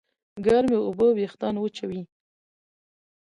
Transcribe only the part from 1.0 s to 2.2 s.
وېښتيان وچوي.